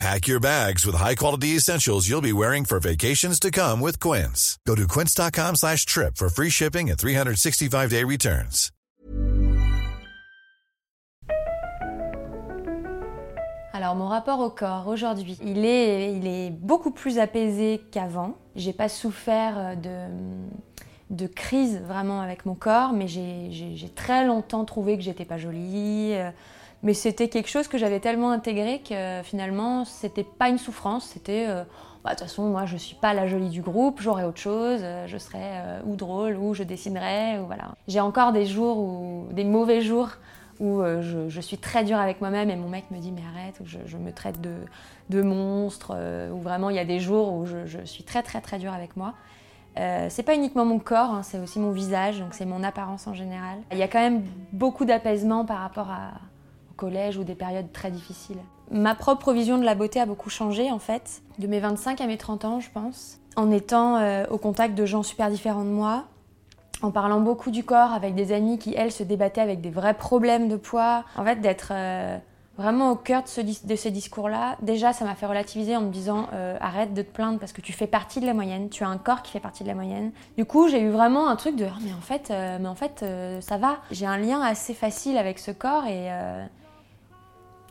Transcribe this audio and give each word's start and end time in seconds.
Pack 0.00 0.26
your 0.26 0.40
bags 0.40 0.84
with 0.84 0.96
high-quality 0.96 1.56
essentials 1.56 2.08
you'll 2.08 2.20
be 2.20 2.32
wearing 2.32 2.64
for 2.64 2.80
vacations 2.80 3.38
to 3.40 3.50
come 3.50 3.80
with 3.80 4.00
Quince. 4.00 4.58
Go 4.66 4.74
to 4.74 4.86
quince.com 4.88 5.54
slash 5.56 5.86
trip 5.86 6.16
for 6.16 6.28
free 6.28 6.50
shipping 6.50 6.90
and 6.90 6.98
365-day 6.98 8.04
returns. 8.04 8.70
Alors, 13.72 13.96
mon 13.96 14.06
rapport 14.06 14.38
au 14.40 14.50
corps 14.50 14.86
aujourd'hui, 14.86 15.36
il 15.42 15.64
est, 15.64 16.14
il 16.14 16.26
est 16.28 16.50
beaucoup 16.50 16.92
plus 16.92 17.18
apaisé 17.18 17.80
qu'avant. 17.90 18.36
J'ai 18.54 18.72
pas 18.72 18.88
souffert 18.88 19.76
de, 19.76 20.06
de 21.10 21.26
crise 21.26 21.80
vraiment 21.86 22.20
avec 22.20 22.46
mon 22.46 22.54
corps, 22.54 22.92
mais 22.92 23.08
j'ai 23.08 23.90
très 23.96 24.24
longtemps 24.26 24.64
trouvé 24.64 24.96
que 24.96 25.02
j'étais 25.02 25.24
pas 25.24 25.38
jolie. 25.38 26.14
Mais 26.84 26.94
c'était 26.94 27.28
quelque 27.28 27.48
chose 27.48 27.66
que 27.66 27.78
j'avais 27.78 27.98
tellement 27.98 28.30
intégré 28.30 28.80
que 28.88 29.22
finalement, 29.24 29.84
c'était 29.84 30.24
pas 30.24 30.48
une 30.48 30.58
souffrance, 30.58 31.06
c'était 31.06 31.46
euh, 31.48 31.64
bah, 32.04 32.10
de 32.10 32.16
toute 32.16 32.28
façon, 32.28 32.50
moi 32.50 32.66
je 32.66 32.76
suis 32.76 32.94
pas 32.94 33.14
la 33.14 33.26
jolie 33.26 33.48
du 33.48 33.62
groupe, 33.62 34.00
j'aurais 34.02 34.24
autre 34.24 34.38
chose, 34.38 34.80
euh, 34.82 35.06
je 35.06 35.16
serais 35.16 35.52
euh, 35.54 35.80
ou 35.86 35.96
drôle, 35.96 36.36
ou 36.36 36.52
je 36.52 36.62
dessinerais, 36.62 37.38
ou 37.38 37.46
voilà. 37.46 37.70
J'ai 37.88 38.00
encore 38.00 38.32
des 38.32 38.44
jours, 38.44 38.76
où, 38.76 39.28
des 39.32 39.44
mauvais 39.44 39.80
jours 39.80 40.10
où 40.60 40.82
euh, 40.82 41.00
je, 41.28 41.40
suis 41.40 41.56
très 41.56 41.82
dure 41.82 41.96
avec 41.96 42.20
moi-même 42.20 42.50
et 42.50 42.56
mon 42.56 42.68
mec 42.68 42.90
me 42.90 42.98
dit 42.98 43.10
mais 43.10 43.22
arrête, 43.34 43.58
ou 43.60 43.64
je, 43.64 43.96
me 43.96 44.12
traite 44.12 44.38
de, 44.42 44.54
de 45.08 45.22
monstre, 45.22 45.96
ou 46.30 46.40
vraiment 46.40 46.68
il 46.68 46.76
y 46.76 46.78
a 46.78 46.84
des 46.84 47.00
jours 47.00 47.32
où 47.32 47.46
je, 47.46 47.84
suis 47.84 48.04
très 48.04 48.22
très 48.22 48.42
très 48.42 48.58
dure 48.58 48.74
avec 48.74 48.96
moi. 48.96 49.14
C'est 49.76 50.22
pas 50.24 50.34
uniquement 50.36 50.64
mon 50.64 50.78
corps, 50.78 51.10
hein, 51.10 51.22
c'est 51.24 51.40
aussi 51.40 51.58
mon 51.58 51.72
visage, 51.72 52.20
donc 52.20 52.34
c'est 52.34 52.44
mon 52.44 52.62
apparence 52.62 53.08
en 53.08 53.14
général. 53.14 53.58
Il 53.72 53.78
y 53.78 53.82
a 53.82 53.88
quand 53.88 53.98
même 53.98 54.22
beaucoup 54.52 54.84
d'apaisement 54.84 55.44
par 55.44 55.58
rapport 55.58 55.90
à, 55.90 56.12
collège 56.74 57.16
ou 57.16 57.24
des 57.24 57.34
périodes 57.34 57.72
très 57.72 57.90
difficiles. 57.90 58.38
Ma 58.70 58.94
propre 58.94 59.32
vision 59.32 59.58
de 59.58 59.64
la 59.64 59.74
beauté 59.74 60.00
a 60.00 60.06
beaucoup 60.06 60.30
changé 60.30 60.70
en 60.70 60.78
fait, 60.78 61.22
de 61.38 61.46
mes 61.46 61.60
25 61.60 62.00
à 62.00 62.06
mes 62.06 62.16
30 62.18 62.44
ans 62.44 62.60
je 62.60 62.70
pense, 62.70 63.18
en 63.36 63.50
étant 63.50 63.96
euh, 63.96 64.24
au 64.30 64.38
contact 64.38 64.74
de 64.74 64.86
gens 64.86 65.02
super 65.02 65.28
différents 65.30 65.64
de 65.64 65.70
moi, 65.70 66.04
en 66.82 66.90
parlant 66.90 67.20
beaucoup 67.20 67.50
du 67.50 67.62
corps 67.64 67.92
avec 67.92 68.14
des 68.14 68.32
amies 68.32 68.58
qui 68.58 68.74
elles 68.76 68.92
se 68.92 69.02
débattaient 69.02 69.40
avec 69.40 69.60
des 69.60 69.70
vrais 69.70 69.94
problèmes 69.94 70.48
de 70.48 70.56
poids. 70.56 71.04
En 71.16 71.24
fait 71.24 71.36
d'être 71.40 71.68
euh, 71.72 72.16
vraiment 72.56 72.90
au 72.90 72.96
cœur 72.96 73.22
de 73.22 73.28
ce, 73.28 73.40
dis- 73.40 73.60
de 73.64 73.76
ce 73.76 73.88
discours-là, 73.88 74.56
déjà 74.62 74.92
ça 74.92 75.04
m'a 75.04 75.14
fait 75.14 75.26
relativiser 75.26 75.76
en 75.76 75.82
me 75.82 75.90
disant 75.90 76.26
euh, 76.32 76.56
arrête 76.60 76.94
de 76.94 77.02
te 77.02 77.10
plaindre 77.10 77.38
parce 77.38 77.52
que 77.52 77.60
tu 77.60 77.72
fais 77.72 77.86
partie 77.86 78.20
de 78.20 78.26
la 78.26 78.34
moyenne, 78.34 78.68
tu 78.70 78.82
as 78.84 78.88
un 78.88 78.98
corps 78.98 79.22
qui 79.22 79.32
fait 79.32 79.40
partie 79.40 79.62
de 79.62 79.68
la 79.68 79.74
moyenne. 79.74 80.10
Du 80.36 80.44
coup 80.46 80.68
j'ai 80.68 80.80
eu 80.80 80.90
vraiment 80.90 81.28
un 81.28 81.36
truc 81.36 81.56
de 81.56 81.64
Ah, 81.66 81.78
mais 81.82 81.92
en 81.92 82.00
fait, 82.00 82.30
mais 82.60 82.68
en 82.68 82.74
fait 82.74 83.04
ça 83.40 83.56
va. 83.58 83.76
J'ai 83.90 84.06
un 84.06 84.18
lien 84.18 84.40
assez 84.40 84.72
facile 84.74 85.16
avec 85.18 85.38
ce 85.38 85.50
corps 85.50 85.86
et, 85.86 86.08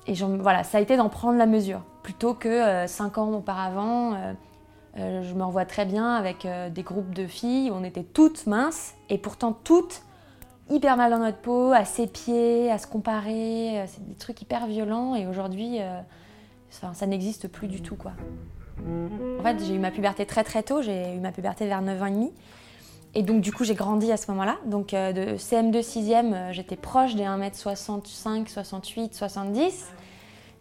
et 0.08 0.14
voilà, 0.14 0.64
ça 0.64 0.78
a 0.78 0.82
été 0.82 0.98
d'en 0.98 1.10
prendre 1.10 1.38
la 1.38 1.46
mesure. 1.46 1.82
Plutôt 2.02 2.34
que 2.34 2.50
euh, 2.50 2.88
cinq 2.88 3.18
ans 3.18 3.32
auparavant, 3.32 4.14
euh, 4.14 4.34
euh, 4.98 5.24
je 5.24 5.34
me 5.34 5.44
revois 5.44 5.66
très 5.66 5.86
bien 5.86 6.16
avec 6.16 6.48
des 6.72 6.84
groupes 6.84 7.14
de 7.14 7.26
filles 7.26 7.72
où 7.72 7.76
on 7.76 7.84
était 7.84 8.04
toutes 8.04 8.46
minces 8.46 8.94
et 9.10 9.18
pourtant 9.18 9.54
toutes 9.54 10.04
hyper 10.70 10.98
mal 10.98 11.12
dans 11.12 11.20
notre 11.20 11.38
peau, 11.38 11.72
à 11.72 11.86
ses 11.86 12.08
pieds, 12.08 12.72
à 12.72 12.78
se 12.78 12.88
comparer. 12.88 13.86
C'est 13.88 14.06
des 14.06 14.16
trucs 14.16 14.42
hyper 14.42 14.68
violents 14.68 15.16
et 15.16 15.28
aujourd'hui, 15.28 15.80
ça 16.70 17.08
n'existe 17.08 17.48
plus 17.48 17.68
du 17.68 17.82
tout. 17.82 17.96
quoi. 17.96 18.12
En 19.40 19.44
fait, 19.44 19.64
j'ai 19.64 19.76
eu 19.76 19.80
ma 19.80 19.92
puberté 19.92 20.26
très 20.26 20.44
très 20.44 20.64
tôt, 20.64 20.82
j'ai 20.82 21.16
eu 21.16 21.20
ma 21.20 21.32
puberté 21.32 21.68
vers 21.68 21.82
9 21.82 22.02
ans 22.02 22.06
et 22.06 22.12
demi. 22.12 22.34
Et 23.16 23.22
donc 23.22 23.42
du 23.42 23.52
coup, 23.52 23.64
j'ai 23.64 23.76
grandi 23.76 24.12
à 24.12 24.18
ce 24.18 24.30
moment-là. 24.32 24.58
Donc 24.66 24.94
euh, 24.94 25.14
de 25.14 25.38
CM2 25.38 25.82
6e, 25.82 26.34
euh, 26.34 26.52
j'étais 26.52 26.76
proche 26.76 27.16
des 27.16 27.24
1m65, 27.24 28.48
68, 28.48 29.14
70. 29.14 29.92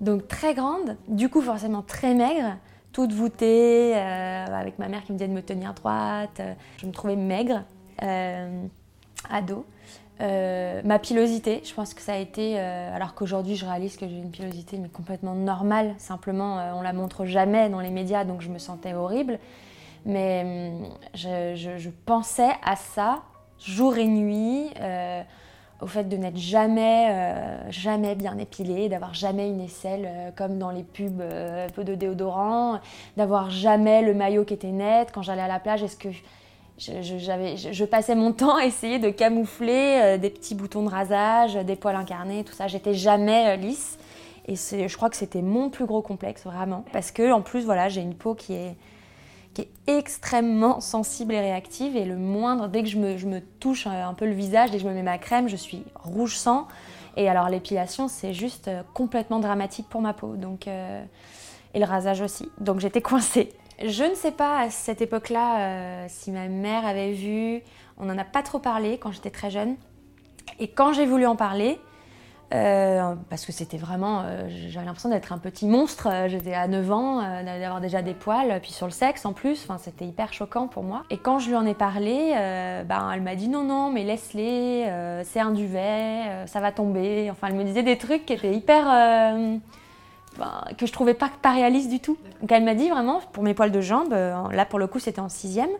Donc 0.01 0.29
très 0.29 0.55
grande, 0.55 0.97
du 1.09 1.29
coup 1.29 1.41
forcément 1.41 1.83
très 1.83 2.15
maigre, 2.15 2.57
toute 2.93 3.13
voûtée, 3.13 3.95
euh, 3.97 4.47
avec 4.47 4.79
ma 4.79 4.89
mère 4.89 5.05
qui 5.05 5.13
me 5.13 5.19
disait 5.19 5.29
de 5.29 5.35
me 5.35 5.43
tenir 5.43 5.75
droite. 5.75 6.43
je 6.79 6.87
me 6.87 6.93
trouvais 6.93 7.17
maigre, 7.17 7.63
ado. 9.31 9.65
Ma 10.21 10.99
pilosité, 10.99 11.63
je 11.65 11.73
pense 11.73 11.95
que 11.95 12.03
ça 12.03 12.15
a 12.15 12.19
été, 12.19 12.59
alors 12.59 13.15
qu'aujourd'hui 13.15 13.55
je 13.55 13.65
réalise 13.65 13.97
que 13.97 14.09
j'ai 14.09 14.17
une 14.17 14.31
pilosité 14.31 14.77
mais 14.79 14.89
complètement 14.89 15.35
normale, 15.35 15.95
simplement 15.99 16.57
on 16.77 16.83
la 16.83 16.93
montre 16.93 17.25
jamais 17.25 17.71
dans 17.71 17.81
les 17.81 17.91
médias 17.91 18.25
donc 18.25 18.41
je 18.41 18.49
me 18.49 18.59
sentais 18.59 18.95
horrible. 18.95 19.39
Mais 20.05 20.43
hum, 20.45 20.89
je, 21.15 21.91
pensais 22.07 22.51
à 22.65 22.77
ça 22.77 23.23
jour 23.59 23.97
et 23.97 24.07
nuit, 24.07 24.71
euh, 24.81 25.23
au 25.81 25.87
fait 25.87 26.05
de 26.05 26.17
n'être 26.17 26.37
jamais, 26.37 27.09
euh, 27.11 27.71
jamais 27.71 28.15
bien 28.17 28.37
épilée, 28.39 28.89
d'avoir 28.89 29.15
jamais 29.15 29.49
une 29.49 29.61
aisselle 29.61 30.05
euh, 30.07 30.31
comme 30.35 30.59
dans 30.59 30.71
les 30.71 30.83
pubs 30.83 31.23
peu 31.75 31.85
de 31.85 31.95
déodorant, 31.95 32.81
d'avoir 33.17 33.51
jamais 33.51 34.03
le 34.03 34.15
maillot 34.15 34.45
qui 34.45 34.55
était 34.55 34.73
net. 34.73 35.11
Quand 35.13 35.23
j'allais 35.23 35.43
à 35.43 35.49
la 35.49 35.61
plage, 35.61 35.83
est-ce 35.83 35.97
que 35.97 36.09
je, 36.79 36.93
je- 36.99 37.85
passais 37.85 38.17
mon 38.17 38.33
temps 38.33 38.57
à 38.57 38.65
essayer 38.65 38.99
de 38.99 39.11
camoufler 39.11 40.19
des 40.19 40.31
petits 40.31 40.57
boutons 40.57 40.83
de 40.83 40.89
rasage, 40.89 41.55
des 41.55 41.77
poils 41.77 41.95
incarnés, 41.95 42.43
tout 42.43 42.55
ça. 42.55 42.67
J'étais 42.67 42.95
jamais 42.95 43.57
lisse. 43.57 43.99
Et 44.49 44.57
je 44.57 44.97
crois 44.97 45.09
que 45.09 45.17
c'était 45.17 45.43
mon 45.43 45.71
plus 45.71 45.87
gros 45.87 46.03
complexe, 46.03 46.43
vraiment. 46.43 46.85
Parce 46.93 47.13
que, 47.13 47.31
en 47.31 47.43
plus, 47.43 47.65
voilà, 47.65 47.89
j'ai 47.89 48.01
une 48.01 48.15
peau 48.15 48.35
qui 48.35 48.55
est, 48.55 48.75
qui 49.55 49.63
est 49.63 49.71
extrêmement 49.87 50.81
sensible 50.81 51.35
et 51.35 51.41
réactive. 51.41 51.97
Et 51.97 52.05
le 52.05 52.17
moindre, 52.17 52.69
dès 52.69 52.83
que 52.83 52.89
je 52.89 52.99
me, 52.99 53.17
je 53.17 53.27
me 53.27 53.41
touche 53.41 53.87
euh, 53.87 53.91
un 53.91 54.15
peu 54.15 54.27
le 54.27 54.33
visage, 54.33 54.71
dès 54.71 54.79
que 54.79 54.83
je 54.83 54.89
me 54.89 54.95
mets 54.95 55.03
ma 55.03 55.19
crème, 55.19 55.49
je 55.49 55.57
suis 55.57 55.85
rouge 55.95 56.37
sang. 56.37 56.69
Et 57.17 57.29
alors, 57.29 57.49
l'épilation, 57.49 58.09
c'est 58.09 58.33
juste 58.33 58.69
euh, 58.69 58.83
complètement 58.95 59.41
dramatique 59.41 59.89
pour 59.89 60.01
ma 60.01 60.15
peau. 60.15 60.37
Donc, 60.37 60.67
euh, 60.67 61.03
et 61.75 61.79
le 61.79 61.85
rasage 61.85 62.21
aussi. 62.21 62.51
Donc, 62.59 62.81
j'étais 62.81 63.03
coincée. 63.03 63.53
Je 63.83 64.05
ne 64.05 64.15
sais 64.15 64.33
pas 64.33 64.61
à 64.61 64.71
cette 64.71 65.01
époque-là 65.01 66.07
si 66.09 66.31
ma 66.31 66.47
mère 66.47 66.87
avait 66.87 67.13
vu. 67.13 67.63
On 67.99 68.05
n'en 68.05 68.19
a 68.19 68.25
pas 68.25 68.43
trop 68.43 68.59
parlé 68.59 68.99
quand 68.99 69.11
j'étais 69.11 69.31
très 69.31 69.51
jeune. 69.51 69.77
Et 70.61 70.69
quand 70.69 70.93
j'ai 70.93 71.07
voulu 71.07 71.27
en 71.27 71.35
parler, 71.35 71.81
euh, 72.55 73.15
parce 73.31 73.47
que 73.47 73.53
c'était 73.53 73.79
vraiment, 73.79 74.21
euh, 74.21 74.49
j'avais 74.69 74.85
l'impression 74.85 75.09
d'être 75.09 75.33
un 75.33 75.39
petit 75.39 75.67
monstre. 75.67 76.09
Euh, 76.11 76.29
J'étais 76.29 76.53
à 76.53 76.69
9 76.69 76.93
ans, 76.93 77.21
euh, 77.23 77.43
d'avoir 77.43 77.81
déjà 77.81 78.03
des 78.03 78.13
poils, 78.13 78.61
puis 78.61 78.73
sur 78.73 78.87
le 78.87 78.93
sexe 78.93 79.25
en 79.25 79.33
plus. 79.33 79.65
Enfin, 79.65 79.79
c'était 79.79 80.05
hyper 80.05 80.33
choquant 80.33 80.69
pour 80.69 80.83
moi. 80.83 81.05
Et 81.11 81.17
quand 81.17 81.39
je 81.39 81.49
lui 81.49 81.57
en 81.57 81.65
ai 81.65 81.75
parlé, 81.75 82.33
ben, 82.87 83.11
elle 83.13 83.23
m'a 83.23 83.37
dit 83.37 83.49
non, 83.49 83.65
non, 83.65 83.91
mais 83.91 84.05
laisse-les, 84.05 85.23
c'est 85.25 85.41
un 85.41 85.53
duvet, 85.53 86.47
ça 86.47 86.61
va 86.61 86.73
tomber. 86.73 87.31
Enfin, 87.31 87.49
elle 87.49 87.55
me 87.55 87.65
disait 87.65 87.83
des 87.83 87.97
trucs 87.97 88.27
qui 88.27 88.35
étaient 88.35 88.55
hyper. 88.55 88.85
ben, 90.39 90.65
que 90.77 90.87
je 90.87 90.93
trouvais 90.93 91.15
pas, 91.15 91.31
pas 91.41 91.53
réalistes 91.53 91.91
du 91.91 92.01
tout. 92.01 92.19
Donc 92.41 92.53
elle 92.53 92.65
m'a 92.65 92.75
dit 92.75 92.91
vraiment, 92.91 93.21
pour 93.33 93.43
mes 93.43 93.55
poils 93.55 93.73
de 93.73 93.81
jambes, 93.81 94.13
là 94.13 94.65
pour 94.67 94.79
le 94.79 94.87
coup 94.87 94.99
c'était 94.99 95.21
en 95.21 95.29
sixième, 95.29 95.71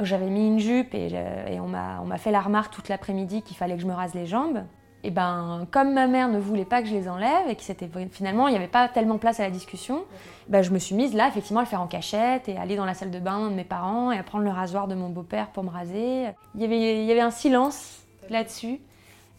j'avais 0.00 0.30
mis 0.30 0.46
une 0.46 0.58
jupe 0.58 0.94
et, 0.94 1.12
et 1.48 1.60
on 1.60 1.68
m'a 1.68 2.00
on 2.00 2.06
m'a 2.06 2.18
fait 2.18 2.30
la 2.30 2.40
remarque 2.40 2.72
toute 2.72 2.88
l'après-midi 2.88 3.42
qu'il 3.42 3.56
fallait 3.56 3.76
que 3.76 3.82
je 3.82 3.86
me 3.86 3.94
rase 3.94 4.14
les 4.14 4.26
jambes. 4.26 4.62
Et 5.04 5.10
ben, 5.10 5.66
comme 5.72 5.92
ma 5.94 6.06
mère 6.06 6.28
ne 6.28 6.38
voulait 6.38 6.64
pas 6.64 6.80
que 6.80 6.86
je 6.88 6.94
les 6.94 7.08
enlève 7.08 7.48
et 7.48 7.56
que 7.56 7.62
c'était 7.62 7.88
finalement 8.12 8.46
il 8.46 8.52
n'y 8.52 8.56
avait 8.56 8.68
pas 8.68 8.88
tellement 8.88 9.18
place 9.18 9.40
à 9.40 9.42
la 9.42 9.50
discussion, 9.50 10.04
ben, 10.48 10.62
je 10.62 10.70
me 10.70 10.78
suis 10.78 10.94
mise 10.94 11.12
là 11.14 11.26
effectivement 11.26 11.58
à 11.60 11.64
le 11.64 11.68
faire 11.68 11.80
en 11.80 11.88
cachette 11.88 12.48
et 12.48 12.56
aller 12.56 12.76
dans 12.76 12.84
la 12.84 12.94
salle 12.94 13.10
de 13.10 13.18
bain 13.18 13.50
de 13.50 13.54
mes 13.54 13.64
parents 13.64 14.12
et 14.12 14.18
à 14.18 14.22
prendre 14.22 14.44
le 14.44 14.50
rasoir 14.50 14.86
de 14.86 14.94
mon 14.94 15.08
beau-père 15.08 15.48
pour 15.48 15.64
me 15.64 15.70
raser. 15.70 16.26
Il 16.54 16.60
y 16.60 16.64
avait, 16.64 17.00
il 17.00 17.04
y 17.04 17.10
avait 17.10 17.20
un 17.20 17.32
silence 17.32 17.98
là-dessus. 18.30 18.78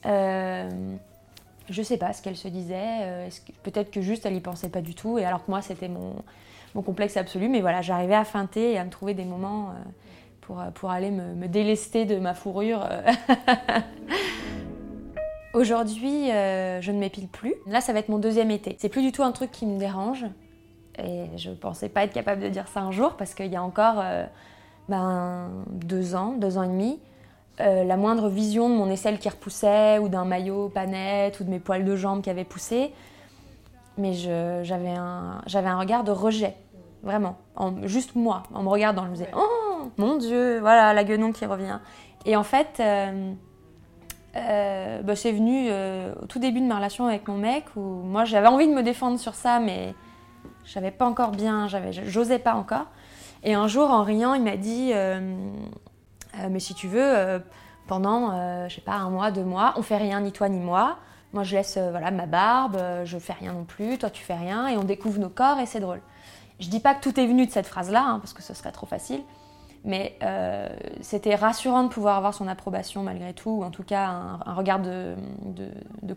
Euh, 0.06 0.69
je 1.69 1.81
sais 1.81 1.95
pas 1.98 2.12
ce 2.12 2.21
qu'elle 2.21 2.36
se 2.36 2.50
disait. 2.50 2.75
euh, 3.04 3.30
Peut-être 3.63 3.89
que 3.89 4.01
juste 4.01 4.25
elle 4.25 4.36
y 4.36 4.42
pensait 4.42 4.68
pas 4.68 4.81
du 4.81 4.95
tout 4.95 5.18
et 5.18 5.24
alors 5.24 5.45
que 5.45 5.50
moi 5.50 5.62
c'était 5.62 5.88
mon, 5.88 6.13
mon 6.75 6.81
complexe 6.81 7.16
absolu. 7.16 7.48
Mais 7.48 7.62
voilà, 7.62 7.81
j'arrivais 7.81 8.16
à 8.16 8.25
feinter 8.25 8.74
et 8.74 8.77
à 8.77 8.83
me 8.83 8.89
trouver 8.89 9.13
des 9.13 9.24
moments 9.24 9.69
euh, 9.69 9.74
pour, 10.42 10.59
euh, 10.59 10.71
pour 10.71 10.92
aller 10.92 11.09
me, 11.09 11.33
me 11.36 11.48
délester 11.48 12.04
de 12.04 12.18
ma 12.18 12.33
fourrure. 12.33 12.86
Aujourd'hui, 15.53 16.31
euh, 16.31 16.81
je 16.81 16.91
ne 16.91 16.97
m'épile 16.97 17.27
plus. 17.27 17.53
Là, 17.67 17.79
ça 17.79 17.94
va 17.94 18.00
être 18.00 18.09
mon 18.09 18.17
deuxième 18.17 18.50
été. 18.50 18.75
C'est 18.79 18.89
plus 18.89 19.03
du 19.03 19.11
tout 19.11 19.21
un 19.21 19.31
truc 19.31 19.51
qui 19.51 19.67
me 19.67 19.77
dérange. 19.77 20.25
Et 20.97 21.25
je 21.38 21.51
pensais 21.51 21.89
pas 21.89 22.03
être 22.03 22.13
capable 22.13 22.41
de 22.41 22.50
dire 22.50 22.67
ça 22.67 22.81
un 22.81 22.91
jour 22.91 23.13
parce 23.13 23.35
qu'il 23.35 23.51
y 23.51 23.55
a 23.55 23.61
encore 23.61 24.00
euh, 24.00 24.25
ben, 24.89 25.50
deux 25.67 26.15
ans, 26.15 26.33
deux 26.38 26.57
ans 26.57 26.63
et 26.63 26.67
demi, 26.67 27.00
euh, 27.61 27.83
la 27.83 27.97
moindre 27.97 28.29
vision 28.29 28.67
de 28.69 28.75
mon 28.75 28.89
aisselle 28.89 29.19
qui 29.19 29.29
repoussait 29.29 30.00
ou 30.00 30.09
d'un 30.09 30.25
maillot 30.25 30.69
pas 30.69 30.88
net 30.88 31.39
ou 31.39 31.44
de 31.44 31.50
mes 31.50 31.59
poils 31.59 31.85
de 31.85 31.95
jambes 31.95 32.21
qui 32.21 32.29
avaient 32.29 32.44
poussé, 32.44 32.94
mais 33.97 34.13
j'avais 34.13 34.89
un, 34.89 35.41
regard 35.79 36.03
de 36.03 36.11
rejet, 36.11 36.56
vraiment. 37.03 37.38
En- 37.56 37.88
juste 37.88 38.15
moi, 38.15 38.44
en 38.53 38.63
me 38.63 38.69
regardant, 38.69 39.06
je 39.06 39.09
me 39.09 39.15
disais 39.15 39.31
Oh 39.35 39.89
mon 39.97 40.17
Dieu, 40.17 40.59
voilà 40.59 40.94
la 40.94 41.03
guenon 41.03 41.31
qui 41.31 41.45
revient. 41.45 41.79
Et 42.25 42.35
en 42.35 42.44
fait, 42.44 42.81
euh, 44.35 45.01
bah, 45.01 45.15
c'est 45.15 45.31
venu 45.31 45.69
au 46.21 46.25
tout 46.25 46.39
début 46.39 46.62
de 46.62 46.65
ma 46.65 46.77
relation 46.77 47.06
avec 47.06 47.27
mon 47.27 47.38
mec 47.38 47.65
où 47.75 47.81
moi 47.81 48.25
j'avais 48.25 48.47
envie 48.47 48.68
de 48.68 48.74
me 48.74 48.83
défendre 48.83 49.19
sur 49.19 49.35
ça, 49.35 49.59
mais 49.59 49.94
je 50.65 50.80
pas 50.89 51.06
encore 51.06 51.31
bien, 51.31 51.68
j'osais 52.07 52.39
pas 52.39 52.56
encore. 52.56 52.85
Et 53.44 53.53
un 53.53 53.68
jour, 53.68 53.91
en 53.91 54.03
riant, 54.03 54.33
il 54.33 54.44
m'a 54.44 54.57
dit 54.57 54.94
Mais 56.50 56.59
si 56.59 56.74
tu 56.74 56.88
veux, 56.88 57.41
pendant, 57.88 58.68
je 58.68 58.74
sais 58.74 58.81
pas, 58.81 58.95
un 58.95 59.09
mois, 59.09 59.31
deux 59.31 59.44
mois, 59.44 59.74
on 59.75 59.81
fait 59.81 59.97
rien, 59.97 60.21
ni 60.21 60.31
toi 60.31 60.50
ni 60.50 60.59
moi. 60.59 60.97
Moi, 61.33 61.44
je 61.44 61.56
laisse 61.56 61.77
voilà, 61.77 62.12
ma 62.12 62.25
barbe, 62.25 62.81
je 63.03 63.18
fais 63.18 63.33
rien 63.33 63.53
non 63.53 63.65
plus, 63.65 63.97
toi 63.97 64.09
tu 64.09 64.24
fais 64.24 64.35
rien, 64.35 64.68
et 64.68 64.77
on 64.77 64.83
découvre 64.83 65.19
nos 65.19 65.30
corps 65.30 65.59
et 65.59 65.65
c'est 65.65 65.80
drôle. 65.80 66.01
Je 66.59 66.69
dis 66.69 66.80
pas 66.80 66.95
que 66.95 67.03
tout 67.03 67.19
est 67.19 67.25
venu 67.25 67.45
de 67.45 67.51
cette 67.51 67.68
phrase-là, 67.68 68.03
hein, 68.03 68.19
parce 68.19 68.33
que 68.33 68.41
ce 68.41 68.53
serait 68.53 68.71
trop 68.71 68.85
facile, 68.85 69.21
mais 69.83 70.18
euh, 70.24 70.69
c'était 71.01 71.35
rassurant 71.35 71.83
de 71.83 71.89
pouvoir 71.89 72.18
avoir 72.18 72.33
son 72.33 72.47
approbation 72.47 73.03
malgré 73.03 73.33
tout, 73.33 73.50
ou 73.50 73.63
en 73.63 73.71
tout 73.71 73.83
cas 73.83 74.07
un, 74.45 74.53
regard 74.53 74.80
de, 74.80 75.15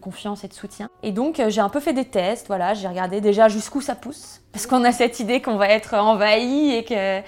confiance 0.01 0.45
et 0.45 0.49
de 0.49 0.53
soutien. 0.53 0.89
Et 1.03 1.13
donc 1.13 1.41
euh, 1.41 1.51
j'ai 1.51 1.61
un 1.61 1.69
peu 1.69 1.81
fait 1.81 1.93
des 1.93 2.05
tests, 2.05 2.47
voilà, 2.47 2.75
j'ai 2.75 2.87
regardé 2.87 3.21
déjà 3.21 3.49
jusqu'où 3.49 3.81
ça 3.81 3.95
pousse, 3.95 4.43
parce 4.53 4.67
qu'on 4.67 4.85
a 4.85 4.93
cette 4.93 5.21
idée 5.21 5.43
qu'on 5.43 5.57
va 5.57 5.69
être 5.69 5.95
envahi 5.95 6.73
et 6.73 6.85
que... 6.85 7.23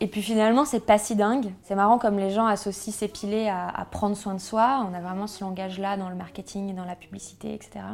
Et 0.00 0.08
puis 0.08 0.20
finalement, 0.20 0.64
c'est 0.64 0.84
pas 0.84 0.98
si 0.98 1.14
dingue. 1.14 1.52
C'est 1.62 1.76
marrant 1.76 1.96
comme 1.96 2.18
les 2.18 2.30
gens 2.30 2.46
associent 2.46 2.92
s'épiler 2.92 3.48
à, 3.48 3.68
à 3.68 3.84
prendre 3.84 4.16
soin 4.16 4.34
de 4.34 4.40
soi. 4.40 4.84
On 4.90 4.94
a 4.94 5.00
vraiment 5.00 5.28
ce 5.28 5.44
langage-là 5.44 5.96
dans 5.96 6.08
le 6.08 6.16
marketing 6.16 6.70
et 6.70 6.72
dans 6.72 6.84
la 6.84 6.96
publicité, 6.96 7.54
etc. 7.54 7.84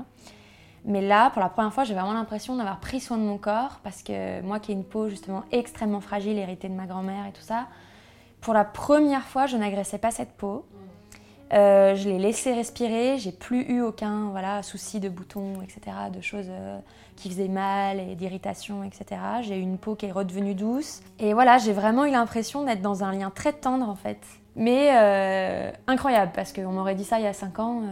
Mais 0.89 1.03
là, 1.03 1.29
pour 1.31 1.43
la 1.43 1.51
première 1.51 1.73
fois, 1.73 1.85
j'ai 1.85 1.93
vraiment 1.93 2.15
l'impression 2.15 2.57
d'avoir 2.57 2.81
pris 2.81 2.99
soin 2.99 3.19
de 3.19 3.23
mon 3.23 3.37
corps 3.37 3.79
parce 3.85 4.03
que 4.03 4.41
moi 4.41 4.59
qui 4.59 4.73
ai 4.73 4.75
une 4.75 4.85
peau 4.85 5.11
justement 5.11 5.45
extrêmement 5.53 6.01
fragile, 6.01 6.39
héritée 6.39 6.71
de 6.71 6.75
ma 6.75 6.87
grand-mère 6.87 7.27
et 7.27 7.33
tout 7.33 7.43
ça, 7.43 7.67
pour 8.41 8.55
la 8.55 8.65
première 8.65 9.25
fois, 9.25 9.47
je 9.47 9.59
n'agressais 9.59 9.99
pas 9.99 10.11
cette 10.11 10.33
peau. 10.33 10.65
Euh, 11.53 11.95
je 11.95 12.09
l'ai 12.09 12.19
laissée 12.19 12.55
respirer, 12.55 13.19
j'ai 13.19 13.33
plus 13.33 13.63
eu 13.71 13.83
aucun 13.83 14.31
voilà, 14.31 14.63
souci 14.63 14.99
de 14.99 15.11
boutons, 15.11 15.61
etc., 15.63 15.97
de 16.11 16.23
choses 16.23 16.49
euh, 16.49 16.79
qui 17.17 17.29
faisaient 17.29 17.49
mal 17.49 18.01
et 18.01 18.15
d'irritation, 18.15 18.83
etc. 18.83 19.21
J'ai 19.43 19.59
eu 19.59 19.63
une 19.63 19.77
peau 19.77 19.95
qui 19.95 20.07
est 20.07 20.13
redevenue 20.13 20.55
douce. 20.55 21.03
Et 21.19 21.35
voilà, 21.35 21.59
j'ai 21.59 21.75
vraiment 21.75 22.07
eu 22.07 22.11
l'impression 22.11 22.65
d'être 22.65 22.83
dans 22.83 23.05
un 23.05 23.13
lien 23.13 23.31
très 23.31 23.53
tendre 23.53 23.87
en 23.87 23.95
fait. 23.95 24.21
Mais 24.57 24.91
euh, 24.93 25.71
incroyable, 25.87 26.33
parce 26.35 26.55
qu'on 26.55 26.73
m'aurait 26.73 26.95
dit 26.95 27.05
ça 27.05 27.19
il 27.19 27.25
y 27.25 27.29
a 27.29 27.35
5 27.35 27.59
ans 27.59 27.83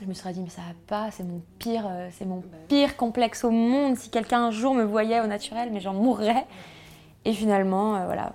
je 0.00 0.06
me 0.06 0.14
serais 0.14 0.32
dit, 0.32 0.40
mais 0.40 0.48
ça 0.48 0.62
va 0.62 0.74
pas, 0.86 1.10
c'est 1.10 1.24
mon 1.24 1.42
pire, 1.58 1.86
euh, 1.88 2.08
c'est 2.12 2.24
mon 2.24 2.38
bah 2.38 2.56
pire 2.68 2.96
complexe 2.96 3.44
au 3.44 3.50
monde. 3.50 3.96
Si 3.96 4.10
quelqu'un 4.10 4.46
un 4.46 4.50
jour 4.50 4.74
me 4.74 4.84
voyait 4.84 5.20
au 5.20 5.26
naturel, 5.26 5.70
mais 5.72 5.80
j'en 5.80 5.94
mourrais. 5.94 6.46
Et 7.24 7.32
finalement, 7.32 7.96
euh, 7.96 8.06
voilà, 8.06 8.32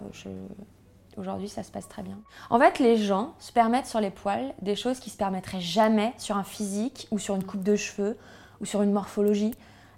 aujourd'hui 1.17 1.49
ça 1.49 1.63
se 1.63 1.71
passe 1.71 1.87
très 1.87 2.03
bien. 2.03 2.17
En 2.49 2.59
fait, 2.59 2.79
les 2.79 2.97
gens 2.97 3.33
se 3.39 3.51
permettent 3.51 3.87
sur 3.87 3.99
les 3.99 4.11
poils 4.11 4.53
des 4.61 4.75
choses 4.75 4.99
qui 4.99 5.09
se 5.09 5.17
permettraient 5.17 5.61
jamais 5.61 6.13
sur 6.17 6.37
un 6.37 6.43
physique 6.43 7.07
ou 7.09 7.17
sur 7.17 7.35
une 7.35 7.43
coupe 7.43 7.63
de 7.63 7.75
cheveux 7.75 8.17
ou 8.61 8.65
sur 8.65 8.83
une 8.83 8.91
morphologie. 8.91 9.55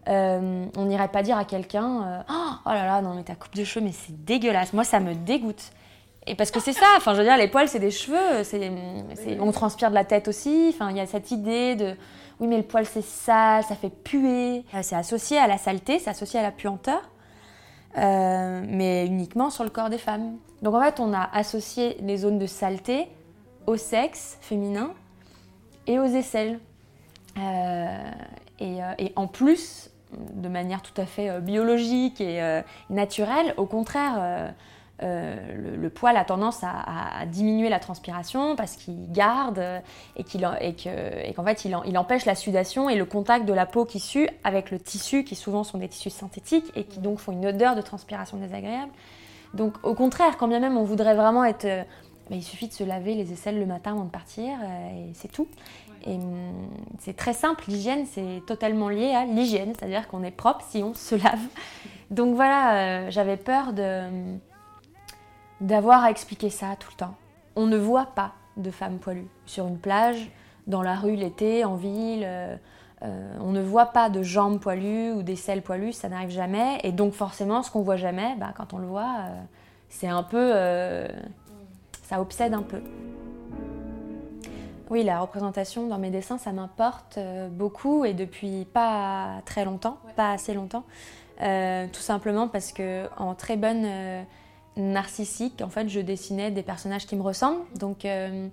Euh, 0.08 0.66
on 0.78 0.86
n'irait 0.86 1.10
pas 1.10 1.22
dire 1.22 1.38
à 1.38 1.44
quelqu'un 1.44 2.24
oh 2.30 2.70
là 2.70 2.86
là, 2.86 3.02
non, 3.02 3.14
mais 3.14 3.24
ta 3.24 3.36
coupe 3.36 3.56
de 3.56 3.66
cheveux, 3.66 3.84
mais 3.84 3.92
c'est 3.92 4.24
dégueulasse. 4.24 4.72
Moi, 4.72 4.86
ça 4.86 5.02
me 5.02 5.16
dégoûte. 5.16 5.72
Et 6.28 6.36
parce 6.36 6.52
que 6.52 6.60
c'est 6.60 6.74
ça, 6.74 6.86
enfin 6.98 7.14
je 7.14 7.20
veux 7.20 7.24
dire, 7.24 7.38
les 7.38 7.48
poils 7.48 7.70
c'est 7.70 7.80
des 7.80 7.92
cheveux, 7.92 8.44
c'est, 8.44 8.70
on 9.40 9.52
transpire 9.54 9.90
de 9.90 9.96
la 9.96 10.04
tête 10.04 10.28
aussi, 10.28 10.74
enfin 10.74 10.92
il 10.92 10.98
y 10.98 11.00
a 11.00 11.06
cette 11.06 11.32
idée 11.32 11.76
de 11.76 11.96
oui 12.42 12.48
mais 12.48 12.58
le 12.58 12.64
poil 12.64 12.86
c'est 12.86 13.04
sale, 13.04 13.64
ça 13.64 13.76
fait 13.76 13.90
puer, 13.90 14.66
euh, 14.74 14.80
c'est 14.82 14.98
associé 14.98 15.38
à 15.38 15.48
la 15.48 15.58
saleté, 15.58 16.00
c'est 16.00 16.10
associé 16.10 16.38
à 16.40 16.44
la 16.44 16.52
puanteur, 16.52 17.00
euh, 17.98 18.62
mais 18.68 19.06
uniquement 19.06 19.50
sur 19.50 19.64
le 19.64 19.70
corps 19.70 19.90
des 19.90 19.98
femmes. 19.98 20.36
Donc 20.62 20.76
en 20.76 20.82
fait 20.82 21.00
on 21.00 21.14
a 21.14 21.30
associé 21.34 21.96
les 22.02 22.18
zones 22.18 22.40
de 22.40 22.46
saleté 22.46 23.08
au 23.66 23.78
sexe 23.78 24.38
féminin 24.42 24.92
et 25.88 25.98
aux 25.98 26.06
aisselles. 26.06 26.60
Euh, 27.38 28.12
et, 28.60 28.80
et, 28.98 29.14
en 29.16 29.28
plus, 29.28 29.92
de 30.34 30.50
manière 30.50 30.82
tout 30.82 31.00
à 31.00 31.06
fait 31.06 31.40
biologique 31.42 32.20
et 32.20 32.62
naturelle, 32.90 33.54
au 33.58 33.68
contraire 33.68 34.56
euh, 35.04 35.76
le, 35.78 35.90
poil 35.92 36.18
a 36.18 36.26
tendance 36.26 36.64
à, 36.64 37.26
diminuer 37.28 37.70
la 37.70 37.80
transpiration 37.80 38.56
parce 38.56 38.76
qu'il 38.76 39.12
garde 39.12 39.64
et 40.16 40.24
qu'en 40.24 41.44
fait 41.44 41.66
il, 41.66 41.98
empêche 41.98 42.26
la 42.26 42.34
sudation 42.34 42.90
et 42.90 42.96
le 42.96 43.06
contact 43.06 43.46
de 43.46 43.54
la 43.54 43.68
peau 43.68 43.86
qui 43.86 44.00
sue 44.00 44.28
avec 44.44 44.72
le 44.72 44.80
tissu 44.80 45.24
qui 45.24 45.36
souvent 45.36 45.64
sont 45.64 45.78
des 45.78 45.88
tissus 45.88 46.10
synthétiques 46.10 46.72
et 46.76 46.84
qui 46.84 47.00
donc 47.00 47.20
font 47.20 47.32
une 47.32 47.46
odeur 47.46 47.76
de 47.76 47.82
transpiration 47.82 48.38
désagréable. 48.38 48.92
Donc 49.54 49.76
au 49.84 49.94
contraire, 49.94 50.38
quand 50.38 50.48
bien 50.48 50.60
même 50.60 50.78
on 50.78 50.84
voudrait 50.84 51.16
vraiment 51.16 51.44
être... 51.44 51.66
Euh, 51.66 51.84
bah, 52.30 52.36
il 52.36 52.44
suffit 52.44 52.68
de 52.68 52.74
se 52.74 52.84
laver 52.84 53.14
les 53.14 53.32
aisselles 53.32 53.60
le 53.60 53.66
matin 53.66 53.92
avant 53.92 54.04
de 54.04 54.10
partir 54.10 54.58
euh, 54.62 55.10
et 55.10 55.14
c'est 55.14 55.32
tout. 55.32 55.48
Et 56.06 56.16
hum, 56.16 56.70
c'est 57.00 57.16
très 57.16 57.34
simple, 57.34 57.66
l'hygiène 57.68 58.08
c'est 58.08 58.42
totalement 58.48 58.90
lié 58.90 59.14
à 59.14 59.26
l'hygiène, 59.26 59.74
c'est-à-dire 59.78 60.08
qu'on 60.08 60.24
est 60.24 60.32
propre 60.32 60.66
si 60.68 60.82
on 60.82 60.96
se 60.96 61.14
lave. 61.14 61.40
Donc 62.10 62.36
voilà, 62.36 63.10
j'avais 63.10 63.38
peur 63.38 63.74
de 63.74 64.38
d'avoir 65.62 66.04
à 66.04 66.12
expliquer 66.12 66.50
ça 66.50 66.76
tout 66.80 66.90
le 66.92 66.98
temps. 66.98 67.16
On 67.56 67.66
ne 67.66 67.78
voit 67.78 68.08
pas 68.08 68.34
de 68.58 68.72
femmes 68.72 68.98
poilues 68.98 69.28
sur 69.46 69.68
une 69.68 69.78
plage, 69.78 70.30
dans 70.68 70.82
la 70.82 70.96
rue 70.96 71.16
l'été, 71.16 71.66
en 71.66 71.76
ville. 71.76 72.24
Euh, 72.26 72.56
euh, 73.04 73.38
on 73.42 73.52
ne 73.52 73.62
voit 73.62 73.88
pas 73.88 74.10
de 74.10 74.24
jambes 74.24 74.60
poilues 74.60 75.12
ou 75.12 75.24
des 75.24 75.36
selles 75.36 75.62
poilues, 75.62 75.94
ça 75.94 76.10
n'arrive 76.10 76.30
jamais. 76.30 76.80
Et 76.84 76.92
donc 76.92 77.14
forcément, 77.14 77.64
ce 77.64 77.72
qu'on 77.72 77.82
voit 77.82 77.96
jamais, 77.96 78.36
bah, 78.38 78.54
quand 78.56 78.74
on 78.74 78.80
le 78.80 78.88
voit, 78.88 79.16
euh, 79.20 79.36
c'est 79.90 80.08
un 80.08 80.24
peu... 80.24 80.54
ça 82.04 82.20
obsède 82.20 82.54
un 82.54 82.64
peu. 82.64 82.82
Oui, 84.90 85.04
la 85.04 85.20
représentation 85.20 85.88
dans 85.88 85.98
mes 85.98 86.10
dessins, 86.10 86.38
ça 86.38 86.52
m'importe 86.52 87.20
beaucoup 87.52 88.06
et 88.06 88.14
depuis 88.14 88.66
pas 88.66 89.42
très 89.46 89.66
longtemps, 89.66 89.98
pas 90.16 90.32
assez 90.32 90.54
longtemps. 90.54 90.84
tout 91.40 92.02
simplement 92.02 92.48
parce 92.48 92.72
que 92.72 93.06
en 93.18 93.36
très 93.36 93.58
bonne 93.58 93.86
narcissique. 94.78 95.62
En 95.62 95.70
fait, 95.70 95.90
je 95.90 96.00
dessinais 96.00 96.52
des 96.52 96.64
personnages 96.64 97.06
qui 97.06 97.16
me 97.16 97.22
ressemblent. 97.22 97.64
Donc, 97.76 98.06
euh, 98.06 98.48